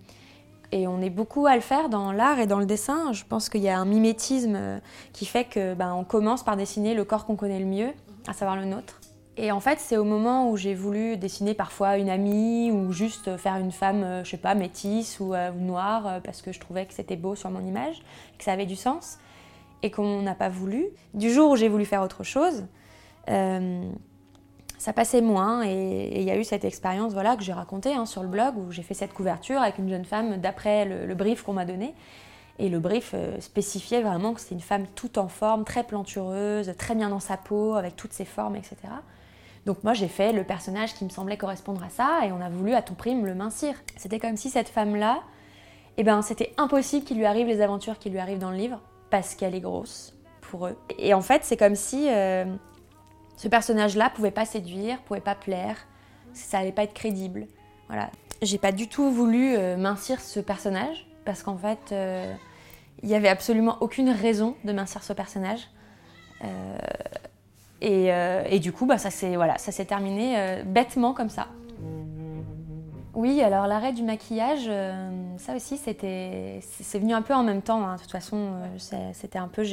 et 0.72 0.88
on 0.88 1.00
est 1.00 1.10
beaucoup 1.10 1.46
à 1.46 1.54
le 1.54 1.60
faire 1.60 1.88
dans 1.88 2.12
l'art 2.12 2.40
et 2.40 2.46
dans 2.46 2.58
le 2.58 2.66
dessin. 2.66 3.12
Je 3.12 3.24
pense 3.24 3.48
qu'il 3.48 3.62
y 3.62 3.68
a 3.68 3.78
un 3.78 3.84
mimétisme 3.84 4.56
euh, 4.56 4.78
qui 5.12 5.26
fait 5.26 5.44
que 5.44 5.74
ben, 5.74 5.94
on 5.94 6.04
commence 6.04 6.42
par 6.42 6.56
dessiner 6.56 6.94
le 6.94 7.04
corps 7.04 7.26
qu'on 7.26 7.36
connaît 7.36 7.60
le 7.60 7.66
mieux, 7.66 7.90
à 8.26 8.32
savoir 8.32 8.56
le 8.56 8.64
nôtre. 8.64 9.00
Et 9.36 9.50
en 9.50 9.60
fait, 9.60 9.80
c'est 9.80 9.96
au 9.96 10.04
moment 10.04 10.48
où 10.50 10.56
j'ai 10.56 10.74
voulu 10.74 11.16
dessiner 11.16 11.54
parfois 11.54 11.98
une 11.98 12.08
amie 12.08 12.70
ou 12.70 12.92
juste 12.92 13.36
faire 13.36 13.56
une 13.56 13.72
femme, 13.72 14.02
euh, 14.02 14.24
je 14.24 14.30
sais 14.30 14.36
pas, 14.36 14.54
métisse 14.54 15.20
ou, 15.20 15.34
noire 15.56 16.20
parce 16.24 16.40
que 16.40 16.52
je 16.52 16.60
trouvais 16.60 16.86
que 16.86 16.94
c'était 16.94 17.16
beau 17.16 17.34
sur 17.34 17.50
mon 17.50 17.64
image, 17.64 18.02
que 18.38 18.44
ça 18.44 18.52
avait 18.52 18.66
du 18.66 18.76
sens 18.76 19.18
et 19.82 19.90
qu'on 19.90 20.22
n'a 20.22 20.34
pas 20.34 20.48
voulu. 20.48 20.86
Du 21.12 21.30
jour 21.30 21.50
où 21.50 21.56
j'ai 21.56 21.68
voulu 21.68 21.84
faire 21.84 22.02
autre 22.02 22.22
chose, 22.22 22.64
ça 24.84 24.92
passait 24.92 25.22
moins 25.22 25.64
et 25.64 26.20
il 26.20 26.24
y 26.24 26.30
a 26.30 26.36
eu 26.36 26.44
cette 26.44 26.66
expérience 26.66 27.14
voilà, 27.14 27.36
que 27.36 27.42
j'ai 27.42 27.54
racontée 27.54 27.94
hein, 27.94 28.04
sur 28.04 28.22
le 28.22 28.28
blog 28.28 28.58
où 28.58 28.70
j'ai 28.70 28.82
fait 28.82 28.92
cette 28.92 29.14
couverture 29.14 29.62
avec 29.62 29.78
une 29.78 29.88
jeune 29.88 30.04
femme 30.04 30.36
d'après 30.36 30.84
le, 30.84 31.14
brief 31.14 31.42
qu'on 31.42 31.54
m'a 31.54 31.64
donné. 31.64 31.94
Et 32.58 32.68
le 32.68 32.78
brief 32.80 33.12
euh, 33.14 33.40
spécifiait 33.40 34.02
vraiment 34.02 34.34
que 34.34 34.42
c'était 34.42 34.56
une 34.56 34.60
femme 34.60 34.84
toute 34.94 35.16
en 35.16 35.28
forme, 35.28 35.64
très 35.64 35.84
plantureuse, 35.84 36.70
très 36.76 36.94
bien 36.94 37.08
dans 37.08 37.18
sa 37.18 37.38
peau, 37.38 37.76
avec 37.76 37.96
toutes 37.96 38.12
ses 38.12 38.26
formes, 38.26 38.56
etc. 38.56 38.76
Donc 39.64 39.82
moi 39.84 39.94
j'ai 39.94 40.06
fait 40.06 40.34
le 40.34 40.44
personnage 40.44 40.92
qui 40.92 41.06
me 41.06 41.08
semblait 41.08 41.38
correspondre 41.38 41.82
à 41.82 41.88
ça 41.88 42.20
et 42.26 42.32
on 42.32 42.42
a 42.42 42.50
voulu 42.50 42.74
à 42.74 42.82
tout 42.82 42.94
prix 42.94 43.18
le 43.18 43.34
mincir. 43.34 43.76
C'était 43.96 44.18
comme 44.18 44.36
si 44.36 44.50
cette 44.50 44.68
femme-là, 44.68 45.22
eh 45.96 46.04
ben, 46.04 46.20
c'était 46.20 46.52
impossible 46.58 47.06
qu'il 47.06 47.16
lui 47.16 47.24
arrive 47.24 47.46
les 47.46 47.62
aventures 47.62 47.98
qui 47.98 48.10
lui 48.10 48.18
arrivent 48.18 48.38
dans 48.38 48.50
le 48.50 48.58
livre 48.58 48.82
parce 49.08 49.34
qu'elle 49.34 49.54
est 49.54 49.60
grosse 49.60 50.12
pour 50.42 50.66
eux. 50.66 50.76
Et 50.98 51.14
en 51.14 51.22
fait 51.22 51.42
c'est 51.42 51.56
comme 51.56 51.74
si... 51.74 52.06
Euh, 52.10 52.44
ce 53.36 53.48
personnage-là 53.48 54.10
pouvait 54.10 54.30
pas 54.30 54.44
séduire, 54.44 54.98
pouvait 55.02 55.20
pas 55.20 55.34
plaire, 55.34 55.76
ça 56.32 56.58
allait 56.58 56.72
pas 56.72 56.84
être 56.84 56.94
crédible. 56.94 57.46
Voilà. 57.88 58.10
J'ai 58.42 58.58
pas 58.58 58.72
du 58.72 58.88
tout 58.88 59.10
voulu 59.10 59.56
euh, 59.56 59.76
mincir 59.76 60.20
ce 60.20 60.40
personnage 60.40 61.06
parce 61.24 61.42
qu'en 61.42 61.56
fait, 61.56 61.92
euh, 61.92 62.32
il 63.02 63.08
y 63.08 63.14
avait 63.14 63.28
absolument 63.28 63.78
aucune 63.80 64.10
raison 64.10 64.56
de 64.64 64.72
mincir 64.72 65.02
ce 65.02 65.12
personnage. 65.12 65.68
Euh, 66.44 66.78
et, 67.80 68.60
du 68.60 68.72
coup, 68.72 68.86
bah, 68.86 68.96
ça 68.96 69.10
s'est 69.10 69.36
voilà, 69.36 69.56
terminé 69.86 70.62
bêtement 70.64 71.12
comme 71.12 71.28
ça. 71.28 71.48
Oui, 73.14 73.42
alors 73.42 73.66
l'arrêt 73.66 73.92
du 73.92 74.02
maquillage, 74.02 74.68
ça 75.38 75.54
aussi, 75.54 75.76
c'était, 75.76 76.60
c'est 76.80 76.98
venu 76.98 77.14
un 77.14 77.22
peu 77.22 77.32
en 77.32 77.44
même 77.44 77.62
temps. 77.62 77.86
Hein. 77.86 77.94
De 77.94 78.00
toute 78.00 78.10
façon, 78.10 78.54
c'était 79.12 79.38
un 79.38 79.48
peu. 79.48 79.64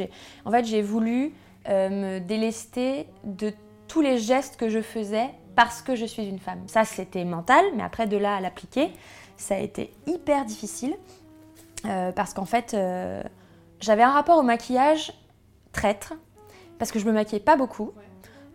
En 0.46 0.52
fait, 0.52 0.66
j'ai 0.66 0.82
voulu 0.82 1.34
euh, 1.70 1.90
me 1.90 2.20
délester 2.20 3.06
de 3.24 3.54
tous 3.88 4.02
les 4.02 4.18
gestes 4.18 4.58
que 4.58 4.68
je 4.68 4.82
faisais 4.82 5.30
parce 5.56 5.84
que 5.84 5.96
je 5.96 6.06
suis 6.06 6.26
une 6.26 6.40
femme. 6.40 6.64
Ça, 6.66 6.86
c'était 6.86 7.24
mental, 7.24 7.64
mais 7.76 7.84
après, 7.84 8.08
de 8.08 8.18
là 8.18 8.36
à 8.36 8.42
l'appliquer, 8.42 8.90
ça 9.38 9.56
a 9.56 9.58
été 9.60 9.94
hyper 10.08 10.46
difficile 10.46 10.96
euh, 11.86 12.12
parce 12.12 12.34
qu'en 12.34 12.46
fait, 12.46 12.74
euh, 12.74 13.22
j'avais 13.80 14.02
un 14.02 14.12
rapport 14.12 14.40
au 14.40 14.42
maquillage 14.42 15.14
traître 15.72 16.14
parce 16.80 16.92
que 16.92 16.98
je 16.98 17.06
me 17.06 17.12
maquillais 17.12 17.40
pas 17.40 17.58
beaucoup. 17.58 17.92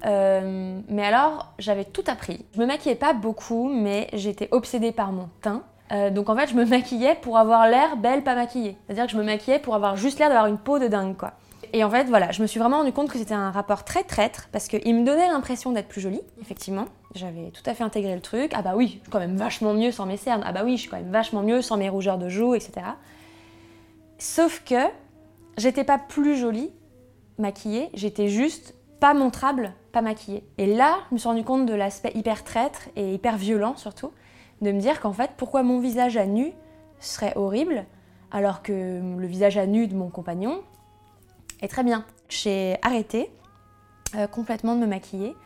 Mais 0.05 1.05
alors, 1.05 1.53
j'avais 1.59 1.85
tout 1.85 2.05
appris. 2.07 2.45
Je 2.55 2.61
me 2.61 2.67
maquillais 2.67 2.95
pas 2.95 3.13
beaucoup, 3.13 3.69
mais 3.69 4.09
j'étais 4.13 4.49
obsédée 4.53 4.93
par 4.93 5.13
mon 5.13 5.29
teint. 5.41 5.65
Euh, 5.93 6.11
donc 6.11 6.29
en 6.29 6.37
fait, 6.37 6.49
je 6.49 6.55
me 6.55 6.65
maquillais 6.67 7.17
pour 7.21 7.39
avoir 7.39 7.69
l'air 7.69 7.97
belle, 7.97 8.23
pas 8.23 8.35
maquillée. 8.35 8.77
C'est-à-dire 8.87 9.07
que 9.07 9.13
je 9.13 9.17
me 9.17 9.23
maquillais 9.23 9.59
pour 9.59 9.75
avoir 9.75 9.97
juste 9.97 10.19
l'air 10.19 10.29
d'avoir 10.29 10.47
une 10.47 10.59
peau 10.59 10.79
de 10.79 10.89
dingue, 10.89 11.17
quoi. 11.17 11.33
Et 11.73 11.83
en 11.83 11.91
fait, 11.91 12.05
voilà, 12.05 12.31
je 12.31 12.43
me 12.43 12.47
suis 12.47 12.61
vraiment 12.61 12.79
rendu 12.79 12.93
compte 12.93 13.11
que 13.11 13.19
c'était 13.19 13.35
un 13.35 13.51
rapport 13.51 13.85
très 13.85 14.05
traître 14.05 14.49
parce 14.53 14.69
qu'il 14.69 14.95
me 14.95 15.05
donnait 15.05 15.29
l'impression 15.29 15.73
d'être 15.73 15.89
plus 15.89 16.01
jolie, 16.01 16.21
effectivement. 16.41 16.87
J'avais 17.15 17.51
tout 17.51 17.63
à 17.69 17.75
fait 17.75 17.83
intégré 17.83 18.15
le 18.15 18.21
truc. 18.21 18.53
Ah 18.55 18.63
bah 18.63 18.75
oui, 18.77 18.87
je 18.87 19.03
suis 19.03 19.11
quand 19.11 19.19
même 19.19 19.37
vachement 19.37 19.75
mieux 19.75 19.91
sans 19.91 20.07
mes 20.07 20.17
cernes. 20.17 20.43
Ah 20.47 20.53
bah 20.53 20.63
oui, 20.65 20.77
je 20.77 20.83
suis 20.83 20.91
quand 20.91 20.97
même 20.97 21.11
vachement 21.11 21.43
mieux 21.43 21.63
sans 21.63 21.77
mes 21.77 21.89
rougeurs 21.89 22.19
de 22.19 22.29
joues, 22.29 22.55
etc. 22.55 22.87
Sauf 24.19 24.63
que 24.65 24.77
j'étais 25.59 25.85
pas 25.85 25.99
plus 25.99 26.37
jolie 26.37 26.71
maquillée, 27.39 27.91
j'étais 27.95 28.29
juste 28.29 28.75
pas 29.01 29.15
montrable, 29.15 29.73
pas 29.93 30.03
maquillée. 30.03 30.45
Et 30.59 30.67
là, 30.67 30.99
je 31.09 31.15
me 31.15 31.19
suis 31.19 31.29
rendu 31.29 31.45
compte 31.45 31.67
de 31.67 31.75
l'aspect 31.75 32.13
hyper 32.15 32.45
traître 32.45 32.89
et 32.97 33.15
hyper 33.15 33.37
violent 33.37 33.77
surtout, 33.77 34.13
de 34.63 34.73
me 34.73 34.81
dire 34.81 35.01
qu'en 35.01 35.13
fait, 35.13 35.33
pourquoi 35.37 35.63
mon 35.63 35.81
visage 35.81 36.17
à 36.17 36.27
nu 36.27 36.53
serait 36.99 37.33
horrible 37.37 37.85
alors 38.31 38.63
que 38.63 38.73
le 38.73 39.27
visage 39.27 39.57
à 39.57 39.67
nu 39.67 39.87
de 39.87 39.95
mon 39.95 40.09
compagnon 40.09 40.63
est 41.61 41.69
très 41.69 41.85
bien. 41.85 42.05
J'ai 42.29 42.77
arrêté 42.83 43.31
euh, 44.15 44.27
complètement 44.27 44.75
de 44.75 44.81
me 44.81 44.87
maquiller. 44.87 45.37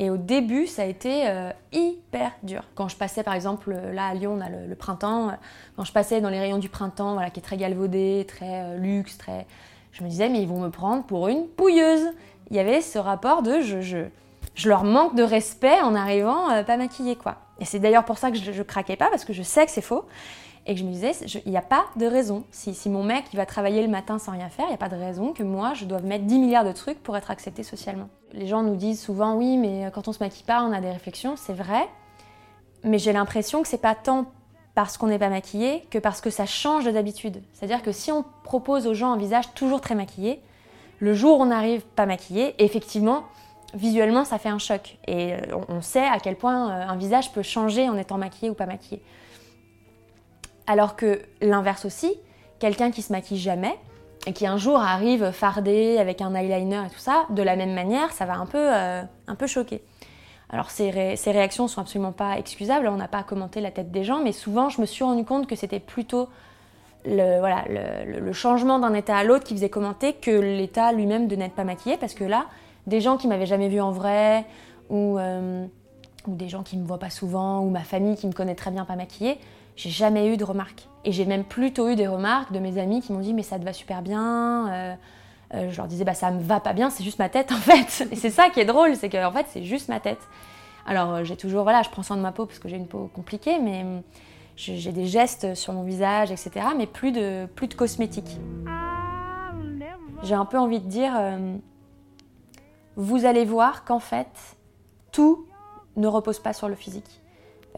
Et 0.00 0.10
au 0.10 0.16
début, 0.16 0.68
ça 0.68 0.82
a 0.82 0.84
été 0.84 1.26
euh, 1.26 1.50
hyper 1.72 2.30
dur. 2.44 2.62
Quand 2.76 2.88
je 2.88 2.96
passais, 2.96 3.24
par 3.24 3.34
exemple, 3.34 3.72
là 3.72 4.06
à 4.06 4.14
Lyon, 4.14 4.38
le, 4.68 4.74
printemps. 4.76 5.32
Quand 5.76 5.84
je 5.84 5.92
passais 5.92 6.20
dans 6.20 6.28
les 6.28 6.38
rayons 6.38 6.58
du 6.58 6.68
printemps, 6.68 7.14
voilà, 7.14 7.30
qui 7.30 7.40
est 7.40 7.42
très 7.42 7.56
galvaudé, 7.56 8.24
très 8.28 8.62
euh, 8.62 8.76
luxe, 8.76 9.18
très, 9.18 9.46
je 9.90 10.04
me 10.04 10.08
disais, 10.08 10.28
mais 10.28 10.40
ils 10.40 10.48
vont 10.48 10.60
me 10.60 10.70
prendre 10.70 11.02
pour 11.04 11.26
une 11.26 11.48
pouilleuse. 11.48 12.06
Il 12.50 12.56
y 12.56 12.60
avait 12.60 12.80
ce 12.80 12.98
rapport 12.98 13.42
de 13.42 13.60
je, 13.60 13.80
je, 13.80 13.98
je 14.54 14.68
leur 14.68 14.84
manque 14.84 15.14
de 15.14 15.22
respect 15.22 15.80
en 15.82 15.94
arrivant 15.94 16.64
pas 16.64 16.76
maquillée, 16.76 17.16
quoi. 17.16 17.36
Et 17.60 17.64
c'est 17.64 17.78
d'ailleurs 17.78 18.04
pour 18.04 18.18
ça 18.18 18.30
que 18.30 18.36
je, 18.36 18.62
craquais 18.62 18.96
pas, 18.96 19.10
parce 19.10 19.24
que 19.24 19.32
je 19.32 19.42
sais 19.42 19.64
que 19.66 19.72
c'est 19.72 19.82
faux. 19.82 20.04
Et 20.66 20.74
que 20.74 20.80
je 20.80 20.84
me 20.84 20.92
disais, 20.92 21.12
il 21.46 21.50
n'y 21.50 21.56
a 21.56 21.62
pas 21.62 21.86
de 21.96 22.04
raison. 22.04 22.44
Si, 22.50 22.74
si, 22.74 22.90
mon 22.90 23.02
mec 23.02 23.24
il 23.32 23.36
va 23.36 23.46
travailler 23.46 23.80
le 23.80 23.88
matin 23.88 24.18
sans 24.18 24.32
rien 24.32 24.50
faire, 24.50 24.66
il 24.66 24.68
n'y 24.68 24.74
a 24.74 24.78
pas 24.78 24.90
de 24.90 24.96
raison 24.96 25.32
que 25.32 25.42
moi 25.42 25.72
je 25.72 25.86
doive 25.86 26.04
mettre 26.04 26.24
10 26.24 26.38
milliards 26.38 26.64
de 26.64 26.72
trucs 26.72 27.02
pour 27.02 27.16
être 27.16 27.30
acceptée 27.30 27.62
socialement. 27.62 28.08
Les 28.32 28.46
gens 28.46 28.62
nous 28.62 28.76
disent 28.76 29.00
souvent, 29.00 29.34
oui, 29.34 29.56
mais 29.56 29.90
quand 29.94 30.08
on 30.08 30.12
se 30.12 30.22
maquille 30.22 30.44
pas, 30.44 30.62
on 30.62 30.72
a 30.72 30.82
des 30.82 30.90
réflexions. 30.90 31.36
C'est 31.36 31.54
vrai. 31.54 31.88
Mais 32.84 32.98
j'ai 32.98 33.14
l'impression 33.14 33.62
que 33.62 33.68
c'est 33.68 33.80
pas 33.80 33.94
tant 33.94 34.26
parce 34.74 34.98
qu'on 34.98 35.06
n'est 35.06 35.18
pas 35.18 35.30
maquillé 35.30 35.86
que 35.90 35.98
parce 35.98 36.20
que 36.20 36.28
ça 36.28 36.44
change 36.44 36.84
d'habitude. 36.84 37.42
C'est-à-dire 37.54 37.82
que 37.82 37.90
si 37.90 38.12
on 38.12 38.22
propose 38.44 38.86
aux 38.86 38.94
gens 38.94 39.12
un 39.12 39.16
visage 39.16 39.54
toujours 39.54 39.80
très 39.80 39.94
maquillé, 39.94 40.42
le 40.98 41.14
jour 41.14 41.40
où 41.40 41.42
on 41.42 41.50
arrive 41.50 41.82
pas 41.82 42.06
maquillé, 42.06 42.54
effectivement, 42.62 43.24
visuellement, 43.74 44.24
ça 44.24 44.38
fait 44.38 44.48
un 44.48 44.58
choc. 44.58 44.98
Et 45.06 45.34
euh, 45.34 45.38
on 45.68 45.80
sait 45.80 46.06
à 46.06 46.18
quel 46.18 46.36
point 46.36 46.70
euh, 46.70 46.88
un 46.88 46.96
visage 46.96 47.32
peut 47.32 47.42
changer 47.42 47.88
en 47.88 47.96
étant 47.96 48.18
maquillé 48.18 48.50
ou 48.50 48.54
pas 48.54 48.66
maquillé. 48.66 49.02
Alors 50.66 50.96
que 50.96 51.22
l'inverse 51.40 51.84
aussi, 51.84 52.14
quelqu'un 52.58 52.90
qui 52.90 53.02
se 53.02 53.12
maquille 53.12 53.38
jamais 53.38 53.74
et 54.26 54.32
qui 54.32 54.46
un 54.46 54.58
jour 54.58 54.78
arrive 54.78 55.30
fardé 55.30 55.98
avec 55.98 56.20
un 56.20 56.34
eyeliner 56.34 56.82
et 56.86 56.90
tout 56.90 56.98
ça, 56.98 57.26
de 57.30 57.42
la 57.42 57.56
même 57.56 57.72
manière, 57.72 58.12
ça 58.12 58.26
va 58.26 58.34
un 58.34 58.46
peu, 58.46 58.58
euh, 58.58 59.02
choquer. 59.46 59.82
Alors 60.50 60.70
ces, 60.70 60.90
réactions 60.90 61.68
sont 61.68 61.80
absolument 61.80 62.12
pas 62.12 62.38
excusables, 62.38 62.88
on 62.88 62.96
n'a 62.96 63.08
pas 63.08 63.22
commenté 63.22 63.60
la 63.60 63.70
tête 63.70 63.90
des 63.90 64.02
gens, 64.02 64.20
mais 64.22 64.32
souvent 64.32 64.70
je 64.70 64.80
me 64.80 64.86
suis 64.86 65.04
rendu 65.04 65.24
compte 65.24 65.46
que 65.46 65.56
c'était 65.56 65.80
plutôt 65.80 66.28
le, 67.04 67.38
voilà, 67.38 67.64
le, 67.68 68.32
changement 68.32 68.78
d'un 68.78 68.94
état 68.94 69.16
à 69.16 69.24
l'autre 69.24 69.44
qui 69.44 69.54
faisait 69.54 69.68
commenter 69.68 70.14
que 70.14 70.30
l'état 70.30 70.92
lui-même 70.92 71.28
de 71.28 71.36
n'être 71.36 71.54
pas 71.54 71.64
maquillé, 71.64 71.96
parce 71.96 72.14
que 72.14 72.24
là, 72.24 72.46
des 72.86 73.00
gens 73.00 73.16
qui 73.16 73.28
m'avaient 73.28 73.46
jamais 73.46 73.68
vu 73.68 73.80
en 73.80 73.92
vrai, 73.92 74.44
ou, 74.90 75.18
euh, 75.18 75.66
ou 76.26 76.34
des 76.34 76.48
gens 76.48 76.62
qui 76.62 76.76
me 76.76 76.86
voient 76.86 76.98
pas 76.98 77.10
souvent, 77.10 77.60
ou 77.60 77.70
ma 77.70 77.84
famille 77.84 78.16
qui 78.16 78.26
me 78.26 78.32
connaît 78.32 78.54
très 78.54 78.70
bien 78.70 78.84
pas 78.84 78.96
maquillée, 78.96 79.38
j'ai 79.76 79.90
jamais 79.90 80.32
eu 80.32 80.36
de 80.36 80.44
remarques. 80.44 80.88
Et 81.04 81.12
j'ai 81.12 81.24
même 81.24 81.44
plutôt 81.44 81.88
eu 81.88 81.96
des 81.96 82.08
remarques 82.08 82.52
de 82.52 82.58
mes 82.58 82.78
amis 82.78 83.00
qui 83.00 83.12
m'ont 83.12 83.20
dit 83.20 83.32
mais 83.32 83.44
ça 83.44 83.58
te 83.58 83.64
va 83.64 83.72
super 83.72 84.02
bien. 84.02 84.68
Euh, 84.68 84.94
euh, 85.54 85.70
je 85.70 85.76
leur 85.76 85.86
disais 85.86 86.04
bah 86.04 86.14
ça 86.14 86.30
me 86.30 86.42
va 86.42 86.60
pas 86.60 86.72
bien, 86.72 86.90
c'est 86.90 87.04
juste 87.04 87.18
ma 87.18 87.28
tête 87.28 87.52
en 87.52 87.56
fait. 87.56 88.08
Et 88.10 88.16
c'est 88.16 88.30
ça 88.30 88.50
qui 88.50 88.60
est 88.60 88.64
drôle, 88.64 88.96
c'est 88.96 89.08
qu'en 89.08 89.30
fait 89.30 89.46
c'est 89.50 89.62
juste 89.62 89.88
ma 89.88 90.00
tête. 90.00 90.18
Alors 90.84 91.22
j'ai 91.24 91.36
toujours 91.36 91.62
voilà, 91.62 91.82
je 91.82 91.90
prends 91.90 92.02
soin 92.02 92.16
de 92.16 92.22
ma 92.22 92.32
peau 92.32 92.44
parce 92.44 92.58
que 92.58 92.68
j'ai 92.68 92.76
une 92.76 92.88
peau 92.88 93.08
compliquée, 93.14 93.58
mais 93.62 93.84
j'ai 94.58 94.92
des 94.92 95.06
gestes 95.06 95.54
sur 95.54 95.72
mon 95.72 95.84
visage, 95.84 96.30
etc. 96.32 96.66
Mais 96.76 96.86
plus 96.86 97.12
de 97.12 97.46
plus 97.54 97.68
de 97.68 97.74
cosmétiques. 97.74 98.38
J'ai 100.24 100.34
un 100.34 100.44
peu 100.44 100.58
envie 100.58 100.80
de 100.80 100.88
dire, 100.88 101.12
vous 102.96 103.24
allez 103.24 103.44
voir 103.44 103.84
qu'en 103.84 104.00
fait 104.00 104.56
tout 105.12 105.46
ne 105.96 106.08
repose 106.08 106.40
pas 106.40 106.52
sur 106.52 106.68
le 106.68 106.74
physique. 106.74 107.20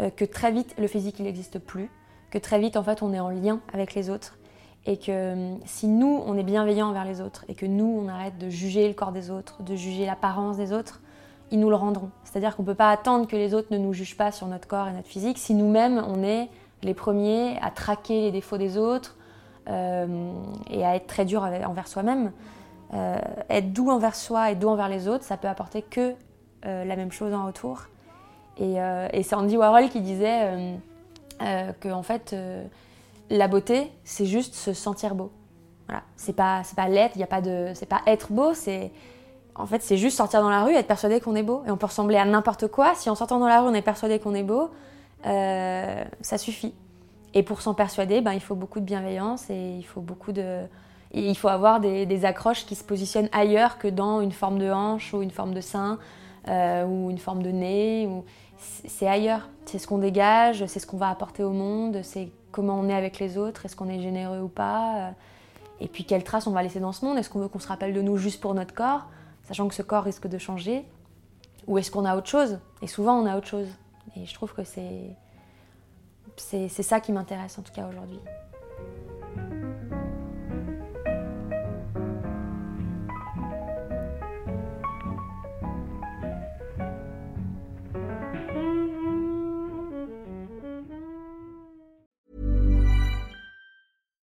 Euh, 0.00 0.10
que 0.10 0.25
très 0.25 0.50
vite 0.50 0.75
le 0.78 0.87
physique 0.87 1.16
il 1.18 1.25
n'existe 1.25 1.58
plus, 1.58 1.90
que 2.30 2.38
très 2.38 2.58
vite 2.58 2.76
en 2.76 2.82
fait 2.82 3.02
on 3.02 3.12
est 3.12 3.20
en 3.20 3.28
lien 3.28 3.60
avec 3.72 3.94
les 3.94 4.08
autres 4.08 4.38
et 4.87 4.96
que 4.96 5.10
euh, 5.10 5.54
si 5.66 5.88
nous 5.88 6.22
on 6.25 6.38
est 6.38 6.42
bienveillant 6.42 6.88
envers 6.88 7.04
les 7.04 7.20
autres 7.20 7.44
et 7.49 7.54
que 7.54 7.66
nous 7.66 8.02
on 8.02 8.08
arrête 8.08 8.38
de 8.38 8.49
juger 8.49 8.88
le 8.88 8.94
corps 8.94 9.12
des 9.12 9.30
autres, 9.30 9.62
de 9.62 9.76
juger 9.76 10.06
l'apparence 10.06 10.56
des 10.56 10.72
autres, 10.72 11.02
ils 11.50 11.60
nous 11.60 11.68
le 11.68 11.76
rendront. 11.76 12.10
C'est-à-dire 12.25 12.56
qu'on 12.56 12.62
ne 12.62 12.68
peut 12.68 12.75
pas 12.75 12.90
attendre 12.90 13.26
que 13.26 13.37
les 13.37 13.52
autres 13.52 13.68
ne 13.72 13.78
nous 13.78 13.92
jugent 13.92 14.16
pas 14.16 14.32
sur 14.32 14.46
notre 14.46 14.68
corps 14.68 14.88
et 14.88 14.92
notre 14.92 15.08
physique 15.08 15.37
si 15.37 15.54
nous-mêmes 15.54 16.02
on 16.06 16.22
est 16.22 16.49
les 16.82 16.94
premiers 16.94 17.58
à 17.62 17.70
traquer 17.70 18.22
les 18.22 18.32
défauts 18.32 18.58
des 18.58 18.76
autres 18.78 19.16
euh, 19.68 20.32
et 20.70 20.84
à 20.84 20.96
être 20.96 21.06
très 21.06 21.25
dur 21.25 21.42
envers 21.42 21.88
soi-même. 21.88 22.32
être 22.92 23.72
doux 23.72 23.90
envers 23.90 24.14
soi 24.14 24.50
et 24.50 24.54
doux 24.54 24.68
envers 24.68 24.88
les 24.88 25.08
autres, 25.08 25.25
ça 25.25 25.37
peut 25.37 25.49
apporter 25.49 25.82
que 25.82 26.14
la 26.62 26.96
même 26.96 27.12
chose 27.12 27.32
en 27.32 27.46
retour. 27.46 27.87
Euh, 28.60 29.08
et, 29.12 29.22
c'est 29.22 29.34
Andy 29.34 29.56
Warhol 29.56 29.88
qui 29.88 30.00
disait 30.00 30.42
euh, 30.42 30.76
euh, 31.42 31.72
que 31.80 31.88
en 31.88 32.02
fait, 32.02 32.34
la 33.30 33.49
beauté, 33.49 33.90
c'est 34.04 34.26
juste 34.26 34.54
se 34.54 34.72
sentir 34.72 35.14
beau. 35.14 35.30
Voilà. 35.87 36.02
C'est 36.16 36.34
pas, 36.34 36.62
c'est 36.64 36.76
pas 36.76 36.88
l'être, 36.88 37.16
il 37.16 37.20
y 37.20 37.25
a 37.25 37.28
pas 37.28 37.40
de, 37.40 37.72
c'est 37.75 37.87
pas 37.87 38.02
être 38.06 38.32
beau, 38.32 38.54
c'est 38.54 38.92
en 39.56 39.66
fait, 39.66 39.82
c'est 39.82 39.96
juste 39.96 40.16
sortir 40.16 40.40
dans 40.40 40.50
la 40.50 40.64
rue 40.64 40.72
et 40.72 40.76
être 40.76 40.87
persuadé 40.87 41.20
qu'on 41.20 41.34
est 41.34 41.42
beau. 41.42 41.62
Et 41.66 41.70
on 41.70 41.76
peut 41.76 41.87
ressembler 41.87 42.16
à 42.16 42.25
n'importe 42.25 42.68
quoi. 42.68 42.94
Si 42.94 43.10
en 43.10 43.14
sortant 43.14 43.38
dans 43.38 43.49
la 43.49 43.60
rue, 43.60 43.68
on 43.68 43.75
est 43.75 43.82
persuadé 43.82 44.18
qu'on 44.18 44.34
est 44.34 44.44
beau, 44.44 44.70
ça 45.24 46.38
suffit. 46.38 46.74
Et 47.34 47.42
pour 47.42 47.62
s'en 47.62 47.74
persuader, 47.74 48.20
ben, 48.20 48.32
il 48.32 48.40
faut 48.40 48.56
beaucoup 48.56 48.80
de 48.80 48.84
bienveillance 48.84 49.50
et 49.50 49.76
il 49.76 49.84
faut 49.84 50.00
beaucoup 50.00 50.32
de. 50.32 50.62
il 51.12 51.36
faut 51.36 51.48
avoir 51.48 51.80
des, 51.80 52.24
accroches 52.24 52.66
qui 52.66 52.74
se 52.74 52.84
positionnent 52.84 53.28
ailleurs 53.32 53.78
que 53.78 53.88
dans 53.88 54.20
une 54.20 54.32
forme 54.32 54.58
de 54.58 54.70
hanche 54.70 55.14
ou 55.14 55.22
une 55.22 55.30
forme 55.30 55.54
de 55.54 55.60
sein 55.60 55.98
ou 56.48 57.10
une 57.10 57.18
forme 57.18 57.42
de 57.42 57.50
nez. 57.50 58.06
Ou 58.06 58.24
c'est 58.86 59.06
ailleurs. 59.06 59.48
C'est 59.64 59.78
ce 59.78 59.86
qu'on 59.86 59.98
dégage, 59.98 60.66
c'est 60.66 60.80
ce 60.80 60.86
qu'on 60.86 60.96
va 60.96 61.08
apporter 61.08 61.44
au 61.44 61.52
monde, 61.52 62.00
c'est 62.02 62.30
comment 62.50 62.78
on 62.78 62.88
est 62.88 62.94
avec 62.94 63.18
les 63.18 63.38
autres, 63.38 63.64
est-ce 63.64 63.76
qu'on 63.76 63.88
est 63.88 64.00
généreux 64.00 64.40
ou 64.40 64.48
pas. 64.48 65.12
Et 65.80 65.88
puis 65.88 66.04
quelle 66.04 66.24
trace 66.24 66.46
on 66.46 66.52
va 66.52 66.62
laisser 66.62 66.80
dans 66.80 66.92
ce 66.92 67.04
monde? 67.04 67.18
Est-ce 67.18 67.30
qu'on 67.30 67.40
veut 67.40 67.48
qu'on 67.48 67.58
se 67.58 67.68
rappelle 67.68 67.94
de 67.94 68.02
nous 68.02 68.16
juste 68.16 68.40
pour 68.40 68.54
notre 68.54 68.74
corps, 68.74 69.06
sachant 69.44 69.68
que 69.68 69.74
ce 69.74 69.82
corps 69.82 70.04
risque 70.04 70.26
de 70.26 70.38
changer? 70.38 70.84
Ou 71.66 71.78
est-ce 71.78 71.90
qu'on 71.90 72.04
a 72.04 72.16
autre 72.16 72.28
chose? 72.28 72.58
Et 72.82 72.86
souvent 72.86 73.18
on 73.18 73.26
a 73.26 73.36
autre 73.36 73.46
chose. 73.46 73.68
Et 74.16 74.26
je 74.26 74.34
trouve 74.34 74.52
que 74.52 74.64
c'est 74.64 75.16
c'est 76.36 76.68
ça 76.68 77.00
qui 77.00 77.12
m'intéresse 77.12 77.58
en 77.58 77.62
tout 77.62 77.72
cas 77.72 77.86
aujourd'hui. 77.86 78.20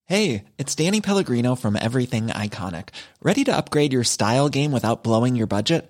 Hey, 0.07 0.43
it's 0.57 0.75
Danny 0.75 0.99
Pellegrino 0.99 1.55
from 1.55 1.77
Everything 1.77 2.27
Iconic. 2.27 2.89
Ready 3.23 3.45
to 3.45 3.55
upgrade 3.55 3.93
your 3.93 4.03
style 4.03 4.49
game 4.49 4.73
without 4.73 5.03
blowing 5.03 5.37
your 5.37 5.47
budget? 5.47 5.89